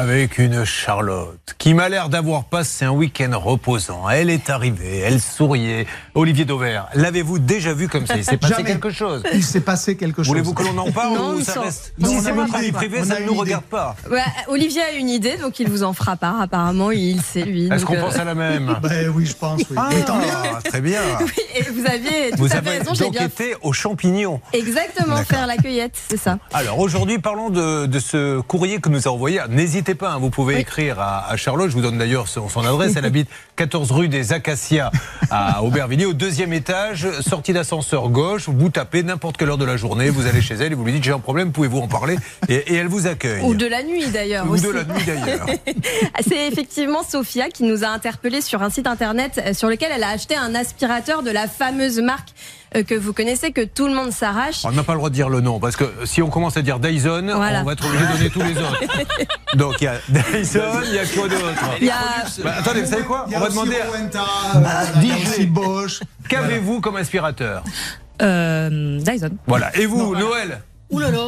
avec 0.00 0.38
une 0.38 0.64
Charlotte 0.64 1.38
qui 1.58 1.74
m'a 1.74 1.90
l'air 1.90 2.08
d'avoir 2.08 2.44
passé 2.44 2.86
un 2.86 2.90
week-end 2.90 3.38
reposant. 3.38 4.08
Elle 4.08 4.30
est 4.30 4.48
arrivée, 4.48 5.00
elle 5.00 5.20
souriait. 5.20 5.86
Olivier 6.14 6.46
Dauvert, 6.46 6.88
l'avez-vous 6.94 7.38
déjà 7.38 7.74
vu 7.74 7.86
comme 7.86 8.06
ça? 8.06 8.16
Il 8.16 8.24
s'est 8.24 8.38
passé 8.38 8.64
quelque 8.64 8.88
chose 8.90 9.22
Il 9.34 9.44
s'est 9.44 9.60
passé 9.60 9.96
quelque 9.98 10.22
chose. 10.22 10.28
Voulez-vous 10.28 10.54
que 10.54 10.62
l'on 10.62 10.78
en 10.78 10.90
parle 10.90 11.14
Non, 11.14 11.32
ou 11.34 11.40
on 11.40 11.44
ça 11.44 11.52
sent- 11.52 11.58
reste 11.60 11.92
Non, 11.98 12.08
Si 12.08 12.20
c'est 12.20 12.32
votre 12.32 12.48
une 12.48 12.54
avis 12.54 12.68
idée. 12.68 12.72
privé, 12.76 12.98
On 13.02 13.04
ça 13.04 13.20
ne 13.20 13.26
nous 13.26 13.32
idée. 13.32 13.40
regarde 13.40 13.64
pas. 13.64 13.94
Ouais, 14.10 14.22
Olivier 14.48 14.80
a 14.80 14.92
une 14.92 15.10
idée, 15.10 15.36
donc 15.36 15.60
il 15.60 15.68
vous 15.68 15.82
en 15.82 15.92
fera 15.92 16.16
part. 16.16 16.40
Apparemment, 16.40 16.90
il 16.92 17.20
sait 17.20 17.42
lui. 17.44 17.68
Est-ce 17.70 17.84
qu'on 17.84 17.96
euh, 17.96 18.00
pense 18.00 18.16
à 18.16 18.24
la 18.24 18.34
même? 18.34 18.74
Ben 18.82 19.12
oui, 19.14 19.26
je 19.26 19.34
pense. 19.34 19.60
Oui. 19.70 19.76
Ah, 19.76 19.90
très 20.64 20.80
bien. 20.80 21.00
oui, 21.20 21.42
et 21.56 21.62
vous 21.70 21.84
aviez 21.86 22.30
tout 22.30 22.38
Vous 22.38 22.46
à 22.46 22.48
fait 22.48 22.56
avez 22.56 22.78
raison. 22.78 22.94
J'ai 22.94 23.04
donc 23.04 23.12
bien 23.12 23.26
été 23.26 23.54
aux 23.60 23.74
champignons. 23.74 24.40
exactement 24.54 25.16
faire 25.24 25.46
la 25.46 25.58
cueillette, 25.58 25.98
c'est 26.08 26.16
ça. 26.16 26.38
Alors 26.54 26.78
aujourd'hui, 26.78 27.18
parlons 27.18 27.50
de, 27.50 27.84
de 27.84 27.98
ce 27.98 28.40
courrier 28.40 28.80
que 28.80 28.88
nous 28.88 29.06
a 29.06 29.10
envoyé. 29.10 29.40
N'hésitez 29.50 29.89
pas, 29.94 30.10
hein, 30.12 30.18
vous 30.18 30.30
pouvez 30.30 30.54
Oui. 30.54 30.60
écrire 30.60 30.98
à, 31.00 31.28
à 31.30 31.36
Charlotte. 31.36 31.68
Je 31.70 31.74
vous 31.74 31.82
donne 31.82 31.98
d'ailleurs 31.98 32.28
son, 32.28 32.48
son 32.48 32.64
adresse. 32.64 32.94
Elle 32.96 33.04
habite 33.04 33.28
14 33.56 33.90
rue 33.92 34.08
des 34.08 34.32
Acacias 34.32 34.90
à 35.30 35.62
Aubervilliers, 35.62 36.06
au 36.06 36.12
deuxième 36.14 36.52
étage, 36.52 37.06
sortie 37.20 37.52
d'ascenseur 37.52 38.08
gauche. 38.08 38.48
Vous 38.48 38.68
tapez 38.70 39.02
n'importe 39.02 39.36
quelle 39.36 39.50
heure 39.50 39.58
de 39.58 39.64
la 39.64 39.76
journée, 39.76 40.08
vous 40.10 40.26
allez 40.26 40.40
chez 40.40 40.54
elle 40.54 40.72
et 40.72 40.74
vous 40.74 40.84
lui 40.84 40.92
dites 40.92 41.04
j'ai 41.04 41.12
un 41.12 41.18
problème, 41.18 41.52
pouvez-vous 41.52 41.78
en 41.78 41.88
parler 41.88 42.16
et, 42.48 42.54
et 42.54 42.74
elle 42.74 42.88
vous 42.88 43.06
accueille. 43.06 43.42
Ou 43.42 43.54
de 43.54 43.66
la 43.66 43.82
nuit 43.82 44.06
d'ailleurs. 44.08 44.46
Ou 44.48 44.54
aussi. 44.54 44.64
de 44.64 44.70
la 44.70 44.84
nuit 44.84 45.04
d'ailleurs. 45.06 45.46
C'est 46.26 46.48
effectivement 46.48 47.02
Sophia 47.02 47.48
qui 47.50 47.64
nous 47.64 47.84
a 47.84 47.88
interpellés 47.88 48.40
sur 48.40 48.62
un 48.62 48.70
site 48.70 48.86
internet 48.86 49.40
euh, 49.44 49.52
sur 49.54 49.68
lequel 49.68 49.90
elle 49.94 50.04
a 50.04 50.08
acheté 50.10 50.36
un 50.36 50.54
aspirateur 50.54 51.22
de 51.22 51.30
la 51.30 51.46
fameuse 51.48 51.98
marque 52.00 52.28
que 52.72 52.94
vous 52.94 53.12
connaissez, 53.12 53.50
que 53.52 53.64
tout 53.64 53.86
le 53.88 53.94
monde 53.94 54.12
s'arrache. 54.12 54.64
On 54.64 54.70
n'a 54.72 54.82
pas 54.82 54.92
le 54.92 54.98
droit 54.98 55.10
de 55.10 55.14
dire 55.14 55.28
le 55.28 55.40
nom 55.40 55.58
parce 55.58 55.76
que 55.76 55.84
si 56.04 56.22
on 56.22 56.28
commence 56.30 56.56
à 56.56 56.62
dire 56.62 56.78
Dyson, 56.78 57.32
Voilà. 57.34 57.62
on 57.62 57.64
va 57.64 57.72
être 57.72 57.84
obligé 57.86 58.04
de 58.06 58.12
donner 58.12 58.30
tous 58.30 58.42
les 58.42 58.56
autres. 58.58 58.80
Donc 59.56 59.74
il 59.80 59.84
y 59.84 59.86
a 59.88 59.94
Dyson, 60.08 60.60
il 60.84 60.94
y 60.94 60.98
a 60.98 61.06
quoi 61.06 61.28
d'autre? 61.28 61.64
Il 61.80 61.86
y 61.86 61.90
a 61.90 61.94
Bah, 62.44 62.54
Attendez, 62.58 62.82
vous 62.82 62.90
savez 62.90 63.02
quoi? 63.02 63.26
Il 63.28 63.36
On 63.36 63.40
va 63.40 63.48
demander. 63.48 63.76
à- 63.80 63.86
Rowenta, 63.86 64.24
euh, 64.56 65.36
il 65.38 65.50
Bosch. 65.52 66.00
Qu'avez-vous 66.28 66.80
comme 66.80 66.96
aspirateur? 66.96 67.64
Euh, 68.22 68.98
Dyson. 69.00 69.30
Voilà. 69.46 69.74
Et 69.76 69.86
vous, 69.86 70.14
Noël? 70.14 70.60
Ouh 70.90 70.98
là 70.98 71.10
là 71.10 71.18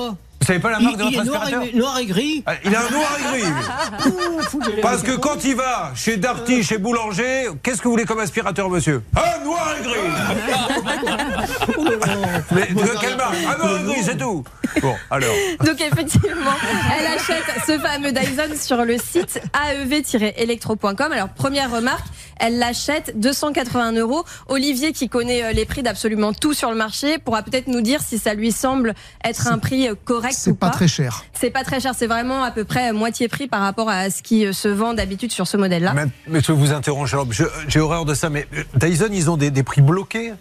Vous 0.40 0.46
savez 0.46 0.58
pas 0.58 0.70
la 0.72 0.78
il, 0.80 0.84
marque 0.84 0.96
de 0.98 1.04
il 1.04 1.16
votre 1.16 1.22
est 1.22 1.24
noir 1.30 1.42
aspirateur? 1.42 1.68
et, 1.72 1.78
noir 1.78 1.98
et 1.98 2.06
gris. 2.06 2.42
Ah, 2.46 2.52
Il 2.64 2.74
a 2.76 2.80
un 2.80 2.90
noir 2.90 3.16
et 3.18 3.38
gris. 3.40 4.80
Parce 4.82 5.02
que 5.02 5.12
quand 5.16 5.44
il 5.44 5.54
va 5.56 5.92
chez 5.94 6.16
Darty, 6.16 6.62
chez 6.64 6.78
Boulanger, 6.78 7.48
qu'est-ce 7.62 7.78
que 7.78 7.84
vous 7.84 7.92
voulez 7.92 8.04
comme 8.04 8.18
aspirateur, 8.18 8.68
monsieur? 8.68 9.02
Un 9.16 9.44
noir 9.44 9.74
et 9.78 9.82
gris. 9.84 9.92
Mais 12.52 12.66
de 12.66 13.00
quelle 13.00 13.16
marque 13.16 13.42
noir 13.58 13.80
et 13.80 13.84
gris, 13.84 14.02
c'est 14.04 14.16
tout. 14.16 14.44
Bon, 14.80 14.94
alors. 15.10 15.34
Donc 15.64 15.80
effectivement, 15.80 16.54
elle 16.98 17.06
achète 17.06 17.44
ce 17.66 17.78
fameux 17.78 18.12
Dyson 18.12 18.56
sur 18.56 18.84
le 18.84 18.96
site 18.98 19.40
aev-electro.com. 19.54 21.12
Alors 21.12 21.28
première 21.28 21.70
remarque, 21.70 22.06
elle 22.38 22.58
l'achète 22.58 23.18
281 23.18 23.92
euros. 23.92 24.24
Olivier, 24.48 24.92
qui 24.92 25.08
connaît 25.08 25.42
euh, 25.44 25.52
les 25.52 25.64
prix 25.66 25.82
d'absolument 25.82 26.32
tout 26.32 26.54
sur 26.54 26.70
le 26.70 26.76
marché, 26.76 27.18
pourra 27.18 27.42
peut-être 27.42 27.68
nous 27.68 27.80
dire 27.80 28.00
si 28.00 28.18
ça 28.18 28.34
lui 28.34 28.52
semble 28.52 28.94
être 29.24 29.46
un 29.48 29.58
prix 29.58 29.88
euh, 29.88 29.94
correct 30.04 30.32
ou 30.32 30.36
C'est 30.38 30.58
pas 30.58 30.68
pas. 30.68 30.72
très 30.72 30.88
cher. 30.88 31.24
C'est 31.34 31.50
pas 31.50 31.64
très 31.64 31.80
cher, 31.80 31.92
c'est 31.96 32.06
vraiment 32.06 32.42
à 32.42 32.50
peu 32.50 32.64
près 32.64 32.90
euh, 32.90 32.92
moitié 32.92 33.28
prix 33.28 33.48
par 33.48 33.60
rapport 33.60 33.88
à 33.88 34.10
ce 34.10 34.22
qui 34.22 34.52
se 34.52 34.68
vend 34.68 34.94
d'habitude 34.94 35.32
sur 35.32 35.46
ce 35.46 35.56
modèle-là. 35.56 35.92
Mais, 35.94 36.06
mais 36.26 36.40
je 36.40 36.52
vous 36.52 36.72
interroge, 36.72 37.16
j'ai 37.68 37.80
horreur 37.80 38.04
de 38.04 38.14
ça, 38.14 38.30
mais 38.30 38.46
Dyson, 38.74 39.08
ils 39.12 39.30
ont 39.30 39.36
des, 39.36 39.50
des 39.50 39.62
prix 39.62 39.80
bloqués? 39.82 40.32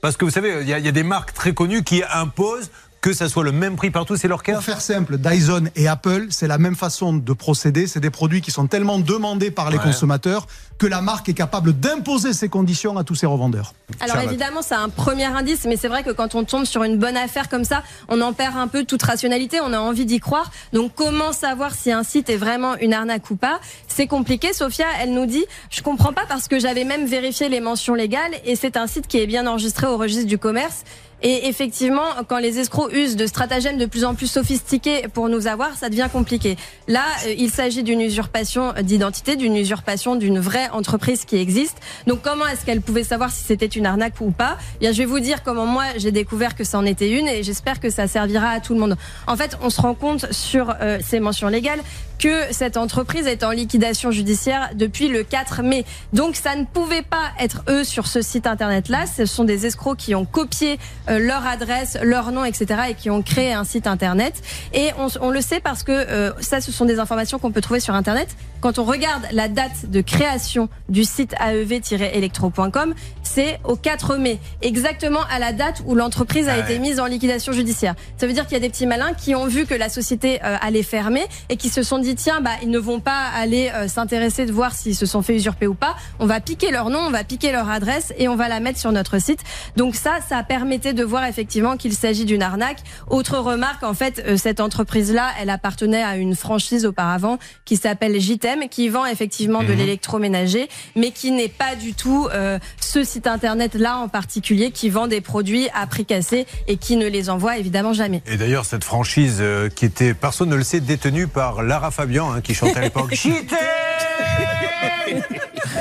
Parce 0.00 0.16
que 0.16 0.24
vous 0.24 0.30
savez, 0.30 0.58
il 0.62 0.68
y, 0.68 0.72
a- 0.74 0.92
des 0.92 1.02
marques 1.02 1.34
très 1.34 1.52
connues 1.52 1.84
qui 1.84 2.02
imposent 2.12 2.70
que 3.00 3.12
ça 3.14 3.28
soit 3.30 3.44
le 3.44 3.52
même 3.52 3.76
prix 3.76 3.90
partout, 3.90 4.16
c'est 4.16 4.28
leur 4.28 4.42
cas 4.42 4.54
Pour 4.54 4.62
faire 4.62 4.80
simple, 4.82 5.16
Dyson 5.16 5.64
et 5.74 5.88
Apple, 5.88 6.26
c'est 6.30 6.46
la 6.46 6.58
même 6.58 6.76
façon 6.76 7.14
de 7.14 7.32
procéder. 7.32 7.86
C'est 7.86 8.00
des 8.00 8.10
produits 8.10 8.42
qui 8.42 8.50
sont 8.50 8.66
tellement 8.66 8.98
demandés 8.98 9.50
par 9.50 9.70
les 9.70 9.78
Ouais. 9.78 9.84
consommateurs 9.84 10.46
que 10.76 10.86
la 10.86 11.00
marque 11.00 11.28
est 11.28 11.34
capable 11.34 11.72
d'imposer 11.78 12.32
ses 12.34 12.48
conditions 12.48 12.96
à 12.98 13.04
tous 13.04 13.14
ses 13.14 13.26
revendeurs. 13.26 13.72
Alors 14.00 14.16
Charlotte. 14.16 14.32
évidemment, 14.32 14.62
c'est 14.62 14.74
un 14.74 14.88
premier 14.90 15.24
indice, 15.26 15.64
mais 15.66 15.76
c'est 15.76 15.88
vrai 15.88 16.02
que 16.02 16.10
quand 16.10 16.34
on 16.34 16.44
tombe 16.44 16.64
sur 16.66 16.84
une 16.84 16.98
bonne 16.98 17.16
affaire 17.16 17.48
comme 17.48 17.64
ça, 17.64 17.82
on 18.08 18.20
en 18.20 18.32
perd 18.34 18.56
un 18.56 18.68
peu 18.68 18.84
toute 18.84 19.02
rationalité, 19.02 19.60
on 19.62 19.72
a 19.72 19.78
envie 19.78 20.04
d'y 20.06 20.20
croire. 20.20 20.50
Donc 20.72 20.92
comment 20.94 21.32
savoir 21.32 21.74
si 21.74 21.92
un 21.92 22.02
site 22.02 22.28
est 22.30 22.36
vraiment 22.36 22.76
une 22.76 22.92
arnaque 22.94 23.30
ou 23.30 23.36
pas? 23.36 23.60
C'est 23.88 24.06
compliqué. 24.06 24.52
Sophia, 24.52 24.86
elle 25.00 25.12
nous 25.14 25.26
dit, 25.26 25.44
je 25.70 25.80
comprends 25.82 26.12
pas 26.12 26.24
parce 26.28 26.48
que 26.48 26.58
j'avais 26.58 26.84
même 26.84 27.06
vérifié 27.06 27.48
les 27.48 27.60
mentions 27.60 27.94
légales 27.94 28.32
et 28.44 28.56
c'est 28.56 28.76
un 28.76 28.86
site 28.86 29.06
qui 29.06 29.18
est 29.18 29.26
bien 29.26 29.46
enregistré 29.46 29.86
au 29.86 29.96
registre 29.96 30.26
du 30.26 30.38
commerce. 30.38 30.84
Et 31.22 31.48
effectivement, 31.48 32.06
quand 32.28 32.38
les 32.38 32.58
escrocs 32.58 32.92
usent 32.92 33.16
de 33.16 33.26
stratagèmes 33.26 33.78
de 33.78 33.86
plus 33.86 34.04
en 34.04 34.14
plus 34.14 34.26
sophistiqués 34.26 35.06
pour 35.12 35.28
nous 35.28 35.46
avoir, 35.46 35.76
ça 35.76 35.88
devient 35.88 36.08
compliqué. 36.12 36.56
Là, 36.88 37.04
euh, 37.26 37.34
il 37.36 37.50
s'agit 37.50 37.82
d'une 37.82 38.00
usurpation 38.00 38.72
d'identité, 38.82 39.36
d'une 39.36 39.56
usurpation 39.56 40.16
d'une 40.16 40.38
vraie 40.38 40.68
entreprise 40.70 41.24
qui 41.24 41.36
existe. 41.36 41.78
Donc 42.06 42.22
comment 42.22 42.46
est-ce 42.46 42.64
qu'elle 42.64 42.80
pouvait 42.80 43.04
savoir 43.04 43.30
si 43.30 43.44
c'était 43.44 43.66
une 43.66 43.86
arnaque 43.86 44.14
ou 44.20 44.30
pas? 44.30 44.56
Eh 44.76 44.78
Bien, 44.80 44.92
je 44.92 44.98
vais 44.98 45.04
vous 45.04 45.20
dire 45.20 45.42
comment 45.42 45.66
moi 45.66 45.84
j'ai 45.96 46.12
découvert 46.12 46.54
que 46.54 46.64
ça 46.64 46.78
en 46.78 46.86
était 46.86 47.10
une 47.10 47.28
et 47.28 47.42
j'espère 47.42 47.80
que 47.80 47.90
ça 47.90 48.06
servira 48.06 48.50
à 48.50 48.60
tout 48.60 48.74
le 48.74 48.80
monde. 48.80 48.96
En 49.26 49.36
fait, 49.36 49.58
on 49.62 49.70
se 49.70 49.80
rend 49.80 49.94
compte 49.94 50.32
sur 50.32 50.74
euh, 50.80 50.98
ces 51.02 51.20
mentions 51.20 51.48
légales 51.48 51.80
que 52.20 52.52
cette 52.52 52.76
entreprise 52.76 53.26
est 53.26 53.42
en 53.42 53.50
liquidation 53.50 54.10
judiciaire 54.10 54.70
depuis 54.74 55.08
le 55.08 55.22
4 55.22 55.62
mai. 55.62 55.86
Donc 56.12 56.36
ça 56.36 56.54
ne 56.54 56.64
pouvait 56.66 57.02
pas 57.02 57.30
être 57.40 57.62
eux 57.68 57.82
sur 57.82 58.06
ce 58.06 58.20
site 58.20 58.46
internet-là. 58.46 59.06
Ce 59.06 59.24
sont 59.24 59.44
des 59.44 59.64
escrocs 59.64 59.96
qui 59.96 60.14
ont 60.14 60.26
copié 60.26 60.78
euh, 61.08 61.09
leur 61.18 61.46
adresse, 61.46 61.98
leur 62.02 62.32
nom, 62.32 62.44
etc. 62.44 62.80
et 62.90 62.94
qui 62.94 63.10
ont 63.10 63.22
créé 63.22 63.52
un 63.52 63.64
site 63.64 63.86
internet. 63.86 64.34
Et 64.72 64.90
on, 64.98 65.08
on 65.20 65.30
le 65.30 65.40
sait 65.40 65.60
parce 65.60 65.82
que 65.82 65.92
euh, 65.92 66.32
ça, 66.40 66.60
ce 66.60 66.72
sont 66.72 66.84
des 66.84 66.98
informations 66.98 67.38
qu'on 67.38 67.52
peut 67.52 67.60
trouver 67.60 67.80
sur 67.80 67.94
internet. 67.94 68.28
Quand 68.60 68.78
on 68.78 68.84
regarde 68.84 69.22
la 69.32 69.48
date 69.48 69.90
de 69.90 70.02
création 70.02 70.68
du 70.88 71.04
site 71.04 71.34
aev-electro.com, 71.40 72.94
c'est 73.22 73.58
au 73.64 73.76
4 73.76 74.16
mai, 74.16 74.38
exactement 74.60 75.20
à 75.30 75.38
la 75.38 75.52
date 75.52 75.82
où 75.86 75.94
l'entreprise 75.94 76.48
a 76.48 76.54
Ah 76.54 76.58
été 76.58 76.78
mise 76.78 77.00
en 77.00 77.06
liquidation 77.06 77.52
judiciaire. 77.52 77.94
Ça 78.18 78.26
veut 78.26 78.32
dire 78.32 78.44
qu'il 78.44 78.52
y 78.52 78.56
a 78.56 78.60
des 78.60 78.68
petits 78.68 78.86
malins 78.86 79.14
qui 79.14 79.34
ont 79.34 79.46
vu 79.46 79.64
que 79.64 79.74
la 79.74 79.88
société 79.88 80.40
euh, 80.44 80.56
allait 80.60 80.82
fermer 80.82 81.24
et 81.48 81.56
qui 81.56 81.70
se 81.70 81.82
sont 81.82 81.98
dit 81.98 82.14
tiens 82.14 82.40
bah 82.40 82.50
ils 82.62 82.70
ne 82.70 82.78
vont 82.78 83.00
pas 83.00 83.28
aller 83.34 83.70
euh, 83.74 83.88
s'intéresser 83.88 84.44
de 84.44 84.52
voir 84.52 84.74
s'ils 84.74 84.96
se 84.96 85.06
sont 85.06 85.22
fait 85.22 85.36
usurper 85.36 85.66
ou 85.66 85.74
pas. 85.74 85.96
On 86.18 86.26
va 86.26 86.40
piquer 86.40 86.70
leur 86.70 86.90
nom, 86.90 86.98
on 86.98 87.10
va 87.10 87.24
piquer 87.24 87.52
leur 87.52 87.70
adresse 87.70 88.12
et 88.18 88.28
on 88.28 88.36
va 88.36 88.48
la 88.48 88.60
mettre 88.60 88.78
sur 88.78 88.92
notre 88.92 89.18
site. 89.20 89.40
Donc 89.76 89.94
ça, 89.94 90.18
ça 90.28 90.42
permettait 90.42 90.92
de 90.92 90.99
voir 91.02 91.24
effectivement 91.24 91.76
qu'il 91.76 91.92
s'agit 91.92 92.24
d'une 92.24 92.42
arnaque. 92.42 92.78
Autre 93.08 93.38
remarque, 93.38 93.82
en 93.82 93.94
fait, 93.94 94.22
euh, 94.26 94.36
cette 94.36 94.60
entreprise-là, 94.60 95.30
elle 95.40 95.50
appartenait 95.50 96.02
à 96.02 96.16
une 96.16 96.34
franchise 96.34 96.86
auparavant 96.86 97.38
qui 97.64 97.76
s'appelle 97.76 98.20
JTEM, 98.20 98.68
qui 98.68 98.88
vend 98.88 99.06
effectivement 99.06 99.62
de 99.62 99.72
l'électroménager, 99.72 100.68
mais 100.96 101.10
qui 101.10 101.30
n'est 101.30 101.48
pas 101.48 101.76
du 101.76 101.94
tout 101.94 102.28
euh, 102.32 102.58
ce 102.80 103.04
site 103.04 103.26
internet-là 103.26 103.98
en 103.98 104.08
particulier 104.08 104.70
qui 104.70 104.90
vend 104.90 105.06
des 105.06 105.20
produits 105.20 105.68
à 105.74 105.86
prix 105.86 106.04
cassé 106.04 106.46
et 106.66 106.76
qui 106.76 106.96
ne 106.96 107.06
les 107.06 107.30
envoie 107.30 107.58
évidemment 107.58 107.92
jamais. 107.92 108.22
Et 108.26 108.36
d'ailleurs, 108.36 108.64
cette 108.64 108.84
franchise 108.84 109.38
euh, 109.40 109.68
qui 109.68 109.84
était, 109.84 110.14
personne 110.14 110.48
ne 110.48 110.56
le 110.56 110.64
sait, 110.64 110.80
détenue 110.80 111.26
par 111.26 111.62
Lara 111.62 111.90
Fabian, 111.90 112.32
hein, 112.32 112.40
qui 112.40 112.54
chantait 112.54 112.78
à 112.78 112.82
l'époque 112.82 113.14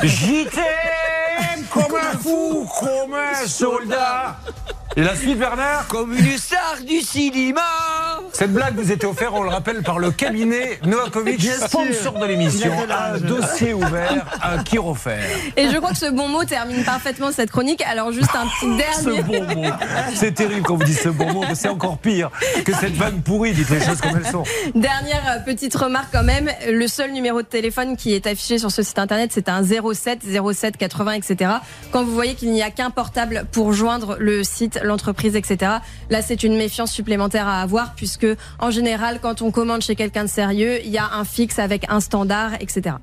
J'y 0.03 0.45
t'aime 0.45 1.65
Comme 1.71 1.95
un 1.95 2.17
fou, 2.17 2.67
comme 2.79 3.13
un 3.13 3.47
soldat 3.47 4.39
Et 4.95 5.03
la 5.03 5.15
suite, 5.15 5.37
Bernard 5.37 5.87
Comme 5.87 6.13
une 6.13 6.37
star 6.37 6.77
du 6.85 6.99
cinéma 7.01 7.61
Cette 8.33 8.51
blague 8.51 8.75
vous 8.75 8.91
était 8.91 9.05
offerte, 9.05 9.33
on 9.35 9.43
le 9.43 9.49
rappelle, 9.49 9.83
par 9.83 9.99
le 9.99 10.09
cabinet 10.11 10.79
Novakovic, 10.83 11.41
sponsor 11.41 12.13
de 12.19 12.25
l'émission. 12.25 12.71
Un 12.89 13.19
dossier 13.19 13.73
ouvert, 13.73 14.25
un 14.41 14.63
qui 14.63 14.77
refaire. 14.79 15.23
Et 15.55 15.69
je 15.69 15.77
crois 15.77 15.91
que 15.91 15.97
ce 15.97 16.11
bon 16.11 16.27
mot 16.27 16.43
termine 16.43 16.83
parfaitement 16.83 17.31
cette 17.31 17.51
chronique. 17.51 17.83
Alors 17.89 18.11
juste 18.11 18.31
un 18.33 18.47
petit 18.47 18.77
dernier. 18.77 19.21
Ce 19.21 19.23
bon 19.23 19.43
mot. 19.61 19.69
C'est 20.15 20.33
terrible 20.33 20.63
quand 20.63 20.75
vous 20.75 20.83
dites 20.83 20.99
ce 20.99 21.09
bon 21.09 21.31
mot, 21.33 21.43
mais 21.47 21.55
c'est 21.55 21.69
encore 21.69 21.99
pire 21.99 22.31
que 22.65 22.73
cette 22.73 22.95
vanne 22.95 23.21
pourrie. 23.21 23.53
Dites 23.53 23.69
les 23.69 23.81
choses 23.81 24.01
comme 24.01 24.17
elles 24.17 24.31
sont. 24.31 24.43
Dernière 24.73 25.43
petite 25.45 25.75
remarque 25.75 26.09
quand 26.11 26.23
même, 26.23 26.49
le 26.67 26.87
seul 26.87 27.11
numéro 27.11 27.41
de 27.41 27.47
téléphone 27.47 27.95
qui 27.95 28.13
est 28.13 28.25
affiché 28.25 28.57
sur 28.57 28.71
ce 28.71 28.81
site 28.81 28.97
internet, 28.97 29.29
c'est 29.33 29.49
un 29.49 29.63
07 29.63 30.21
07 30.53 30.77
80 30.77 31.11
etc. 31.13 31.51
Quand 31.91 32.03
vous 32.03 32.13
voyez 32.13 32.33
qu'il 32.33 32.51
n'y 32.51 32.63
a 32.63 32.71
qu'un 32.71 32.89
portable 32.89 33.45
pour 33.51 33.71
joindre 33.73 34.17
le 34.19 34.43
l'entreprise, 34.83 35.35
etc. 35.35 35.71
Là, 36.09 36.21
c'est 36.21 36.43
une 36.43 36.55
méfiance 36.55 36.91
supplémentaire 36.91 37.47
à 37.47 37.61
avoir 37.61 37.93
puisque 37.95 38.27
en 38.59 38.71
général, 38.71 39.19
quand 39.21 39.41
on 39.41 39.51
commande 39.51 39.81
chez 39.81 39.95
quelqu'un 39.95 40.23
de 40.23 40.29
sérieux, 40.29 40.79
il 40.83 40.89
y 40.89 40.97
a 40.97 41.09
un 41.13 41.25
fixe 41.25 41.59
avec 41.59 41.85
un 41.89 41.99
standard, 41.99 42.53
etc. 42.59 42.95